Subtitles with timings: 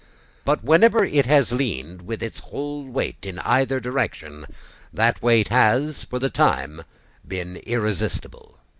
[0.45, 4.47] But whenever it has leaned with its whole weight in either direction,
[4.91, 6.83] that weight has, for the time,
[7.27, 8.57] been irresistible.